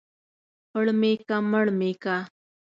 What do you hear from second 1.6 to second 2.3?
مى که.